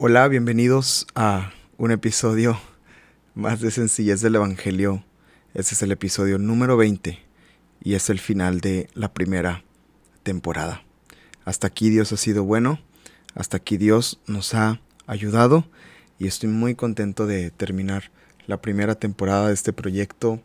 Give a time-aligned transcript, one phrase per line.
[0.00, 2.56] Hola, bienvenidos a un episodio
[3.34, 5.02] más de sencillez del Evangelio.
[5.54, 7.18] Este es el episodio número 20
[7.82, 9.64] y es el final de la primera
[10.22, 10.84] temporada.
[11.44, 12.78] Hasta aquí Dios ha sido bueno,
[13.34, 15.68] hasta aquí Dios nos ha ayudado
[16.16, 18.12] y estoy muy contento de terminar
[18.46, 20.40] la primera temporada de este proyecto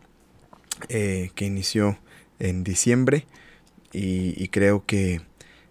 [0.89, 1.99] eh, que inició
[2.39, 3.27] en diciembre
[3.91, 5.21] y, creo que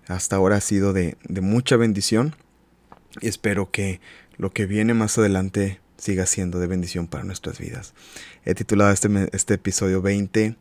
[0.07, 2.37] hasta ahora ha sido de mucha bendición
[3.21, 4.01] y espero que
[4.37, 7.95] lo que viene más adelante siga siendo de bendición para nuestras vidas.
[8.45, 10.57] He titulado este, este episodio 20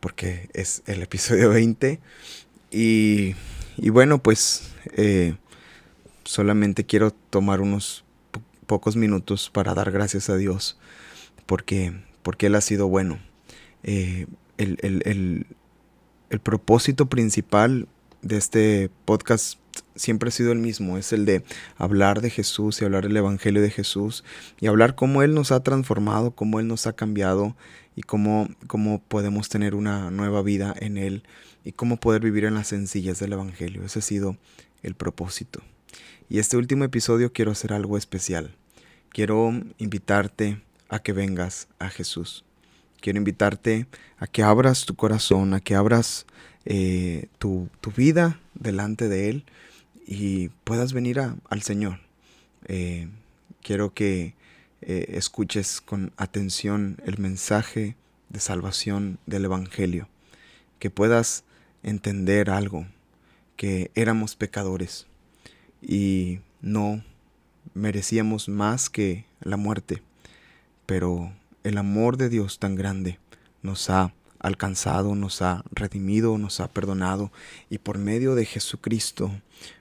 [0.00, 2.00] porque es el episodio 20
[2.70, 3.34] y,
[3.76, 5.34] y bueno pues eh,
[6.24, 8.04] solamente quiero tomar unos
[8.66, 10.78] pocos minutos para dar gracias a Dios
[11.46, 11.92] porque,
[12.22, 13.18] porque Él ha sido bueno.
[13.82, 14.26] Eh,
[14.56, 15.46] el, el, el,
[16.30, 17.88] el propósito principal
[18.22, 19.58] de este podcast
[19.94, 21.44] siempre ha sido el mismo, es el de
[21.76, 24.24] hablar de Jesús y hablar del Evangelio de Jesús
[24.60, 27.56] y hablar cómo Él nos ha transformado, cómo Él nos ha cambiado
[27.96, 31.22] y cómo, cómo podemos tener una nueva vida en Él
[31.64, 33.84] y cómo poder vivir en las sencillas del Evangelio.
[33.84, 34.36] Ese ha sido
[34.82, 35.60] el propósito.
[36.28, 38.54] Y este último episodio quiero hacer algo especial.
[39.10, 42.44] Quiero invitarte a que vengas a Jesús.
[43.00, 43.86] Quiero invitarte
[44.18, 46.26] a que abras tu corazón, a que abras
[46.66, 49.44] eh, tu, vida delante de Él
[50.06, 52.00] y puedas venir al Señor.
[52.66, 53.08] Eh,
[53.62, 54.34] quiero que
[54.82, 57.96] eh, escuches con atención el mensaje
[58.30, 60.08] de salvación del Evangelio,
[60.78, 61.44] que puedas
[61.82, 62.86] entender algo,
[63.56, 65.06] que éramos pecadores
[65.80, 67.04] y no
[67.74, 70.02] merecíamos más que la muerte,
[70.86, 71.32] pero
[71.62, 73.18] el amor de Dios tan grande
[73.62, 74.12] nos ha
[74.44, 77.32] alcanzado, nos ha redimido, nos ha perdonado
[77.70, 79.30] y por medio de Jesucristo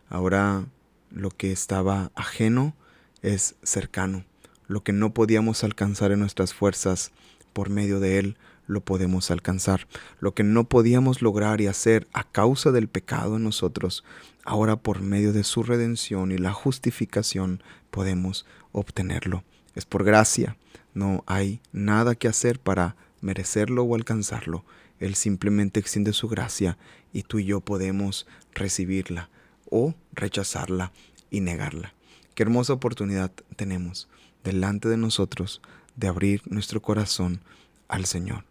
[0.10, 0.66] ahora
[1.12, 2.74] lo que estaba ajeno
[3.22, 4.24] es cercano.
[4.68, 7.12] Lo que no podíamos alcanzar en nuestras fuerzas,
[7.52, 9.88] por medio de Él lo podemos alcanzar.
[10.20, 14.06] Lo que no podíamos lograr y hacer a causa del pecado en nosotros,
[14.46, 19.44] ahora por medio de su redención y la justificación podemos obtenerlo.
[19.76, 20.56] Es por gracia.
[20.94, 24.64] No hay nada que hacer para merecerlo o alcanzarlo.
[25.00, 26.78] Él simplemente extiende su gracia
[27.12, 29.30] y tú y yo podemos recibirla
[29.70, 30.92] o rechazarla
[31.32, 31.94] y negarla.
[32.36, 34.08] Qué hermosa oportunidad tenemos
[34.44, 35.62] delante de nosotros
[35.96, 37.42] de abrir nuestro corazón
[37.88, 38.46] al Señor.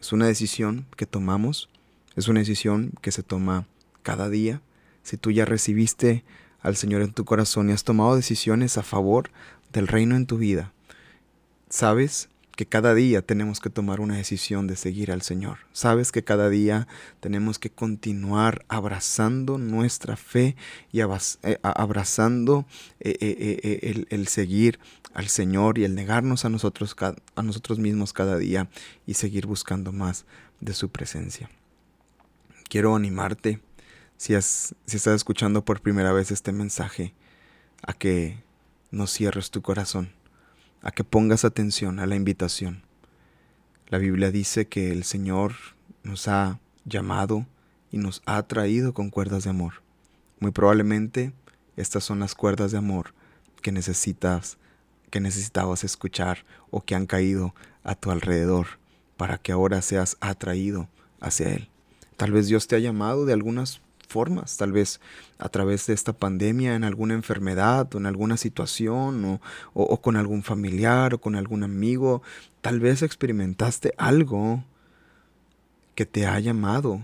[0.00, 1.68] Es una decisión que tomamos,
[2.14, 3.66] es una decisión que se toma
[4.02, 4.60] cada día.
[5.02, 6.24] Si tú ya recibiste
[6.60, 9.30] al Señor en tu corazón y has tomado decisiones a favor
[9.72, 10.72] del reino en tu vida,
[11.68, 15.58] sabes que cada día tenemos que tomar una decisión de seguir al Señor.
[15.72, 16.88] Sabes que cada día
[17.20, 20.56] tenemos que continuar abrazando nuestra fe
[20.90, 22.66] y eh, abrazando
[22.98, 24.80] eh, eh, el, seguir
[25.12, 28.68] al Señor y el negarnos a nosotros, a nosotros mismos cada día
[29.06, 30.24] y seguir buscando más
[30.60, 31.50] de su presencia.
[32.70, 33.60] Quiero animarte,
[34.16, 37.12] si, si estás escuchando por primera vez este mensaje,
[37.82, 38.42] a que
[38.90, 40.10] no cierres tu corazón
[40.86, 42.84] a que pongas atención a la invitación.
[43.88, 45.54] La Biblia dice que el Señor
[46.04, 47.44] nos ha llamado
[47.90, 49.82] y nos ha traído con cuerdas de amor.
[50.38, 51.32] Muy probablemente
[51.76, 53.14] estas son las cuerdas de amor
[53.62, 54.58] que necesitas,
[55.10, 58.78] que necesitabas escuchar o que han caído a tu alrededor
[59.16, 61.68] para que ahora seas atraído hacia Él.
[62.16, 65.00] Tal vez Dios te ha llamado de algunas formas, tal vez
[65.38, 69.40] a través de esta pandemia, en alguna enfermedad o en alguna situación
[69.74, 72.22] o, con algún familiar o con algún amigo,
[72.60, 74.64] tal vez experimentaste algo
[75.94, 77.02] que te ha llamado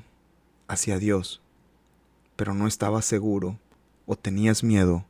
[0.68, 1.40] hacia Dios,
[2.36, 3.58] pero no estabas seguro
[4.06, 5.04] o tenías miedo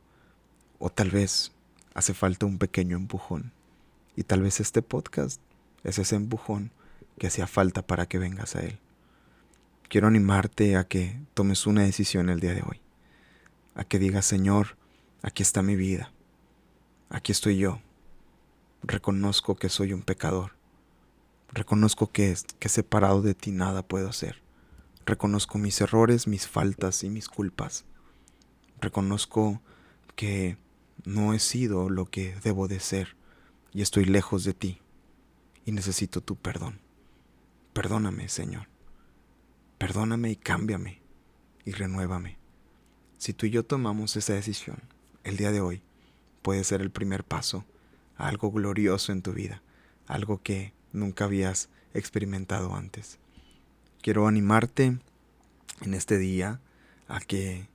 [0.79, 1.51] o tal vez
[1.93, 3.51] hace falta un pequeño empujón.
[4.15, 5.41] Y tal vez este podcast
[5.83, 6.71] es ese empujón
[7.17, 8.79] que hacía falta para que vengas a Él
[9.89, 12.81] quiero animarte a que tomes una decisión el día de hoy.
[13.75, 14.77] A que digas, Señor,
[15.21, 16.11] aquí está mi vida.
[17.09, 17.79] Aquí estoy yo.
[18.81, 20.55] Reconozco que soy un pecador.
[21.51, 24.41] Reconozco que, que separado de ti nada puedo hacer.
[25.05, 27.85] Reconozco mis errores, mis faltas y mis culpas.
[28.81, 29.61] Reconozco
[30.15, 30.57] que
[31.05, 33.15] no he sido lo que debo de ser
[33.71, 34.81] y estoy lejos de ti
[35.65, 36.79] y necesito tu perdón.
[37.73, 38.72] Perdóname, Señor.
[39.83, 41.01] Perdóname y cámbiame
[41.65, 42.37] y renuévame.
[43.17, 44.77] Si tú y yo tomamos esa decisión
[45.25, 45.81] el día de hoy,
[46.41, 47.65] puede ser el primer paso
[48.15, 49.61] a algo glorioso en tu vida,
[50.07, 53.19] algo que nunca habías experimentado antes.
[54.01, 54.99] Quiero animarte
[55.81, 56.61] en este día
[57.09, 57.67] a que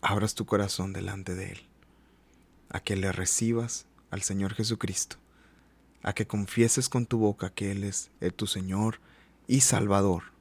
[0.00, 1.60] abras tu corazón delante de Él,
[2.70, 5.18] a que le recibas al Señor Jesucristo,
[6.02, 8.98] a que confieses con tu boca que Él es tu Señor
[9.46, 10.37] y Salvador.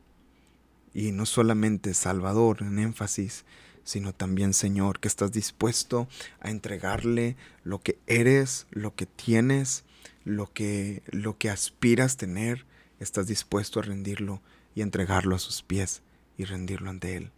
[0.93, 3.45] Y no solamente Salvador en énfasis,
[3.83, 6.07] sino también Señor, que estás dispuesto
[6.41, 9.85] a entregarle lo que eres, lo que tienes,
[10.25, 12.65] lo que, lo que aspiras tener,
[12.99, 14.41] estás dispuesto a rendirlo
[14.75, 16.01] y entregarlo a sus pies
[16.37, 17.31] y rendirlo ante Él.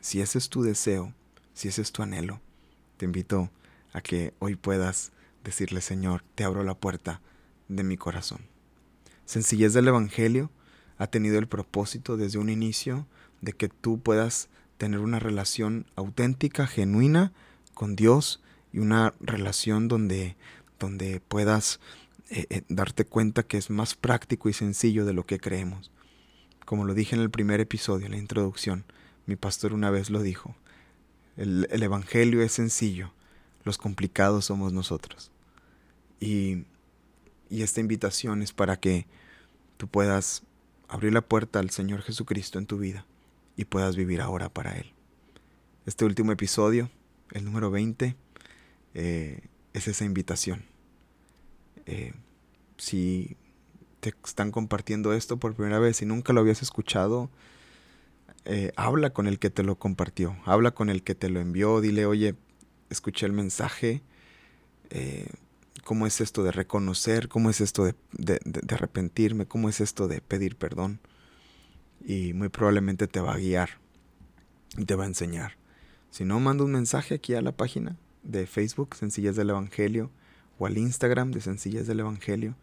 [0.00, 1.12] Si ese es tu deseo,
[1.52, 2.40] si ese es tu anhelo,
[2.96, 3.50] te invito
[3.92, 5.12] a que hoy puedas
[5.44, 7.20] decirle, Señor, te abro la puerta
[7.68, 8.40] de mi corazón.
[9.26, 10.50] Sencillez del Evangelio
[11.00, 13.06] ha tenido el propósito desde un inicio
[13.40, 17.32] de que tú puedas tener una relación auténtica, genuina
[17.72, 20.36] con Dios y una relación donde,
[20.78, 21.80] donde puedas
[22.28, 25.90] eh, eh, darte cuenta que es más práctico y sencillo de lo que creemos.
[26.66, 28.84] Como lo dije en el primer episodio, en la introducción,
[29.24, 30.54] mi pastor una vez lo dijo,
[31.38, 33.14] el, Evangelio es sencillo,
[33.64, 35.32] los complicados somos nosotros.
[36.20, 36.64] Y,
[37.48, 39.06] y esta invitación es para que
[39.78, 40.42] tú puedas
[40.90, 43.06] abrir la puerta al Señor Jesucristo en tu vida
[43.56, 44.92] y puedas vivir ahora para Él.
[45.86, 46.90] Este último episodio,
[47.30, 48.16] el número 20,
[48.94, 49.40] eh,
[49.72, 50.64] es esa invitación.
[51.86, 52.12] Eh,
[52.76, 53.36] si
[54.00, 57.30] te están compartiendo esto por primera vez y nunca lo habías escuchado,
[58.44, 61.80] eh, habla con el que te lo compartió, habla con el que te lo envió,
[61.80, 62.34] dile, oye,
[62.88, 64.02] escuché el mensaje,
[65.90, 67.28] ¿cómo es esto de reconocer?
[67.28, 69.46] ¿Cómo es esto de, de, arrepentirme?
[69.46, 71.00] ¿Cómo es esto de pedir perdón?
[72.06, 73.70] Y muy probablemente te va a guiar
[74.78, 75.56] y te va a enseñar.
[76.12, 80.12] Si no, manda un mensaje aquí a la página de Facebook, Sencillas del Evangelio,
[80.60, 82.54] o al Instagram de Sencillas del Evangelio,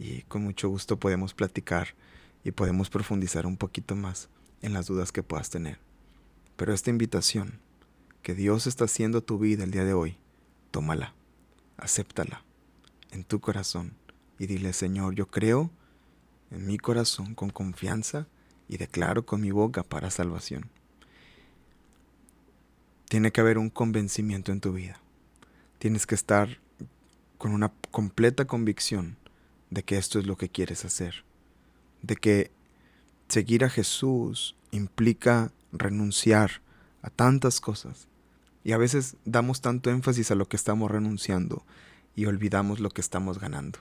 [0.00, 1.94] y con mucho gusto podemos platicar
[2.42, 4.30] y podemos profundizar un poquito más
[4.62, 5.78] en las dudas que puedas tener.
[6.56, 7.60] Pero esta invitación
[8.22, 10.16] que Dios está haciendo tu vida el día de hoy,
[10.72, 11.14] tómala,
[11.76, 12.43] acéptala
[13.14, 13.92] en tu corazón
[14.38, 15.70] y dile, Señor, yo creo
[16.50, 18.26] en mi corazón con confianza
[18.68, 20.68] y declaro con mi boca para salvación.
[23.08, 25.00] Tiene que haber un convencimiento en tu vida.
[25.78, 26.58] Tienes que estar
[27.38, 29.16] con una completa convicción
[29.70, 31.24] de que esto es lo que quieres hacer,
[32.02, 32.50] de que
[33.28, 36.62] seguir a Jesús implica renunciar
[37.02, 38.08] a tantas cosas.
[38.64, 41.64] Y a veces damos tanto énfasis a lo que estamos renunciando
[42.14, 43.80] y olvidamos lo que estamos ganando.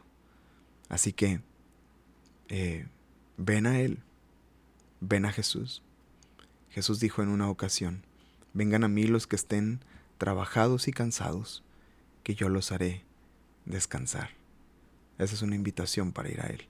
[0.89, 1.41] Así que
[2.49, 2.87] eh,
[3.37, 3.99] ven a Él,
[4.99, 5.81] ven a Jesús.
[6.69, 8.05] Jesús dijo en una ocasión,
[8.53, 9.83] vengan a mí los que estén
[10.17, 11.63] trabajados y cansados,
[12.23, 13.03] que yo los haré
[13.65, 14.31] descansar.
[15.17, 16.67] Esa es una invitación para ir a Él.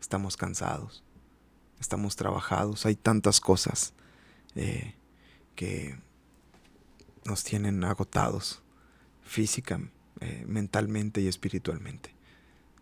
[0.00, 1.02] Estamos cansados,
[1.80, 3.92] estamos trabajados, hay tantas cosas
[4.54, 4.94] eh,
[5.54, 5.98] que
[7.24, 8.62] nos tienen agotados
[9.22, 9.80] física,
[10.20, 12.14] eh, mentalmente y espiritualmente.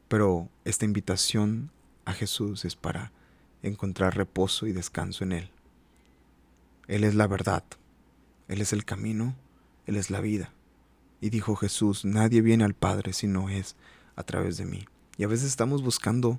[0.08, 1.70] Pero esta invitación
[2.04, 3.12] a Jesús es para
[3.62, 5.50] encontrar reposo y descanso en Él.
[6.86, 7.64] Él es la verdad,
[8.48, 9.34] Él es el camino,
[9.86, 10.52] Él es la vida.
[11.20, 13.76] Y dijo Jesús, nadie viene al Padre si no es
[14.16, 14.86] a través de mí.
[15.16, 16.38] Y a veces estamos buscando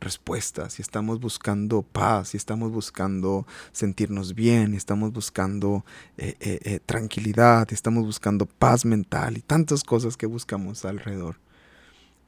[0.00, 5.84] respuestas, y estamos buscando paz, y estamos buscando sentirnos bien, estamos buscando
[6.16, 11.36] eh, eh, eh, tranquilidad, estamos buscando paz mental y tantas cosas que buscamos alrededor.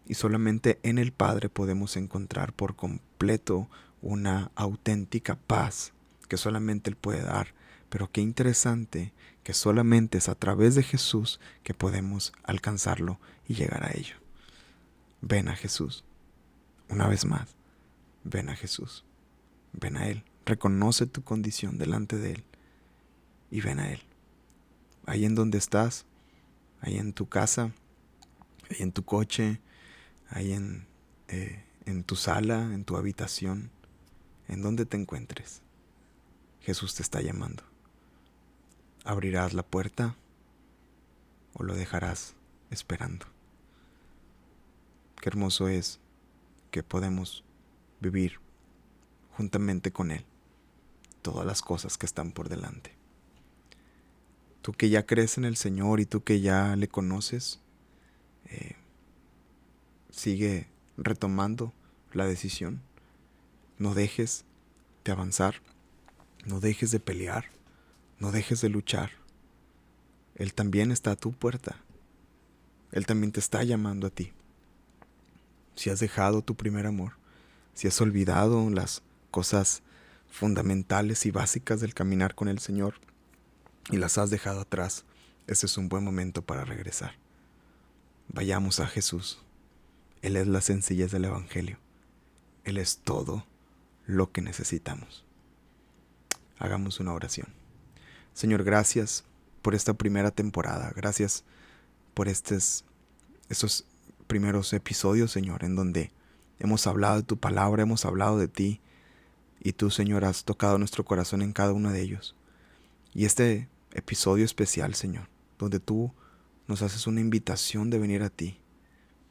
[0.06, 3.68] Y solamente en el Padre podemos encontrar por completo
[4.02, 5.92] una auténtica paz
[6.28, 7.54] que solamente Él puede dar.
[7.88, 9.12] Pero qué interesante
[9.42, 14.16] que solamente es a través de Jesús que podemos alcanzarlo y llegar a ello.
[15.20, 16.04] Ven a Jesús.
[16.88, 17.54] Una vez más,
[18.24, 19.04] ven a Jesús.
[19.72, 20.24] Ven a Él.
[20.44, 22.44] Reconoce tu condición delante de Él.
[23.50, 24.02] Y ven a Él.
[25.06, 26.06] Ahí en donde estás,
[26.80, 27.72] ahí en tu casa,
[28.70, 29.60] ahí en tu coche,
[30.28, 30.86] ahí en,
[31.28, 33.70] eh, en tu sala, en tu habitación,
[34.48, 35.62] en donde te encuentres.
[36.60, 37.64] Jesús te está llamando.
[39.04, 40.16] ¿Abrirás la puerta
[41.54, 42.34] o lo dejarás
[42.70, 43.26] esperando?
[45.20, 46.00] Qué hermoso es
[46.70, 47.44] que podemos
[48.02, 48.40] vivir
[49.36, 50.24] juntamente con Él
[51.22, 52.92] todas las cosas que están por delante.
[54.60, 57.60] Tú que ya crees en el Señor y tú que ya le conoces,
[58.46, 58.76] eh,
[60.10, 61.72] sigue retomando
[62.12, 62.82] la decisión.
[63.78, 64.44] No dejes
[65.04, 65.62] de avanzar,
[66.44, 67.46] no dejes de pelear,
[68.18, 69.10] no dejes de luchar.
[70.34, 71.76] Él también está a tu puerta.
[72.90, 74.32] Él también te está llamando a ti
[75.74, 77.12] si has dejado tu primer amor,
[77.74, 79.82] si has olvidado las cosas
[80.30, 82.94] fundamentales y básicas del caminar con el Señor
[83.90, 85.04] y las has dejado atrás,
[85.46, 87.16] ese es un buen momento para regresar.
[88.28, 89.42] Vayamos a Jesús.
[90.22, 91.78] Él es la sencillez del Evangelio.
[92.64, 93.44] Él es todo
[94.06, 95.24] lo que necesitamos.
[96.58, 97.48] Hagamos una oración.
[98.32, 99.24] Señor, gracias
[99.62, 100.92] por esta primera temporada.
[100.94, 101.44] Gracias
[102.14, 102.84] por estos,
[103.48, 103.84] estos
[104.26, 106.12] primeros episodios, Señor, en donde
[106.62, 108.80] hemos hablado de tu palabra, hemos hablado de ti.
[109.60, 112.36] Y tú, Señor, has tocado nuestro corazón en cada uno de ellos.
[113.12, 115.28] Y este episodio especial, Señor,
[115.58, 116.12] donde tú
[116.68, 118.60] nos haces una invitación de venir a ti,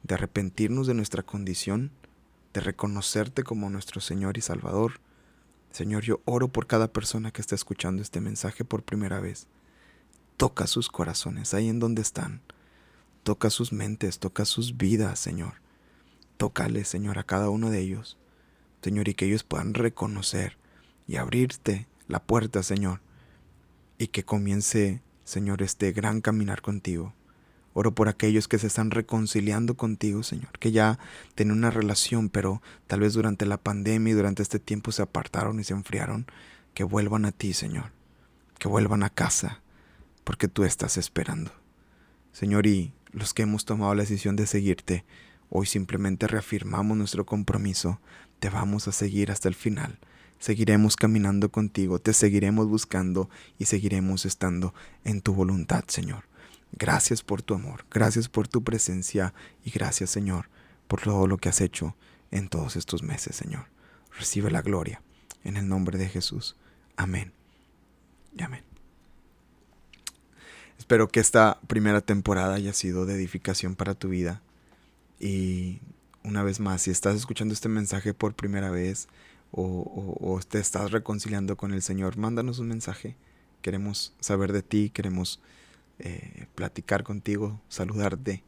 [0.04, 1.92] de arrepentirnos de nuestra condición,
[2.54, 5.00] de reconocerte como nuestro Señor y Salvador.
[5.72, 9.48] Señor, yo oro por cada persona que está escuchando este mensaje por primera vez.
[10.36, 12.42] Toca sus corazones ahí en donde están.
[13.24, 15.61] Toca sus mentes, toca sus vidas, Señor.
[16.42, 18.18] Tócale, Señor, a cada uno de ellos.
[18.82, 20.58] Señor, y que ellos puedan reconocer
[21.06, 23.00] y abrirte la puerta, Señor,
[24.00, 27.14] y que comience, Señor, este gran caminar contigo.
[27.76, 30.98] Oro por aquellos que se están reconciliando contigo, Señor, que ya
[31.36, 35.60] tienen una relación, pero tal vez durante la pandemia y durante este tiempo se apartaron
[35.60, 36.26] y se enfriaron,
[36.74, 37.92] que vuelvan a ti, Señor,
[38.58, 39.62] que vuelvan a casa,
[40.24, 41.52] porque tú estás esperando.
[42.32, 45.06] Señor, y los que hemos tomado la decisión de seguirte,
[45.52, 48.00] hoy simplemente reafirmamos nuestro compromiso,
[48.40, 50.00] te vamos a seguir hasta el final.
[50.40, 53.30] Seguiremos caminando contigo, te seguiremos buscando
[53.60, 56.24] y seguiremos estando en tu voluntad, Señor.
[56.72, 60.50] Gracias por tu amor, gracias por tu presencia y gracias Señor
[60.88, 61.96] por todo lo que has hecho
[62.32, 63.66] en todos estos meses, Señor.
[64.18, 65.02] Recibe la gloria
[65.44, 66.56] en el nombre de Jesús.
[66.96, 67.34] Amén.
[68.36, 68.64] Y amén.
[70.78, 74.42] Espero que esta primera temporada haya sido de edificación para tu vida.
[75.22, 75.82] Y
[76.24, 79.08] una vez más, si estás escuchando este mensaje por primera vez
[79.52, 83.16] o, te estás reconciliando con el Señor, mándanos un mensaje.
[83.62, 85.40] Queremos saber de ti, queremos
[86.00, 88.44] eh, platicar contigo, saludarte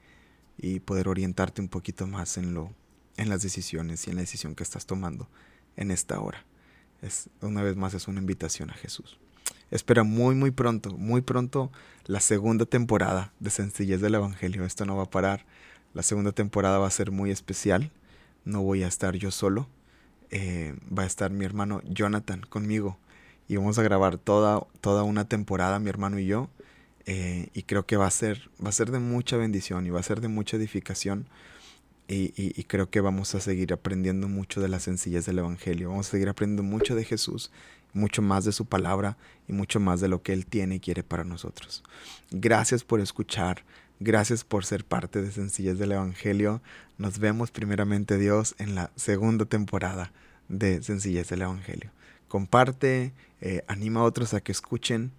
[0.58, 2.74] y poder orientarte un poquito más en lo,
[3.18, 5.30] en las decisiones y en la decisión que estás tomando
[5.77, 6.44] en esta hora.
[7.03, 9.20] Es, una vez más es una invitación a Jesús.
[9.70, 11.72] Espera muy muy pronto, muy pronto
[12.06, 14.65] la segunda temporada de Sencillez del Evangelio.
[14.65, 15.46] Esto no va a parar.
[15.94, 17.92] La segunda temporada va a ser muy especial.
[18.46, 19.68] No voy a estar yo solo.
[20.32, 22.98] Eh, va a estar mi hermano Jonathan conmigo.
[23.48, 26.50] Y vamos a grabar toda, toda una temporada, mi hermano y yo.
[27.06, 30.00] Eh, y creo que va a, ser, va a ser de mucha bendición y va
[30.00, 31.28] a ser de mucha edificación.
[32.08, 35.90] Y, y, creo que vamos a seguir aprendiendo mucho de la sencillez del Evangelio.
[35.90, 37.50] Vamos a seguir aprendiendo mucho de Jesús,
[37.94, 41.04] mucho más de su palabra y mucho más de lo que Él tiene y quiere
[41.04, 41.82] para nosotros.
[42.30, 43.64] Gracias por escuchar.
[44.00, 46.62] Gracias por ser parte de Sencillez del Evangelio.
[46.98, 50.12] Nos vemos primeramente Dios en la segunda temporada
[50.50, 51.92] de Sencillez del Evangelio.
[52.28, 55.12] Comparte, eh, anima a otros a que escuchen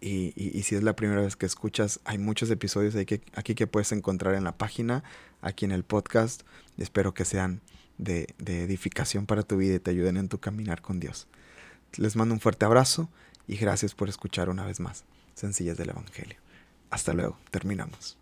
[0.00, 3.68] y, si es la primera vez que escuchas, hay muchos episodios aquí que, aquí que
[3.68, 5.04] puedes encontrar en la página,
[5.42, 6.42] aquí en el podcast.
[6.76, 7.60] Espero que sean
[7.98, 11.28] de, de edificación para tu vida y te ayuden en tu caminar con Dios.
[11.96, 13.10] Les mando un fuerte abrazo
[13.46, 15.04] y gracias por escuchar una vez más.
[15.34, 16.38] Sencillas del Evangelio.
[16.90, 18.21] Hasta luego, terminamos.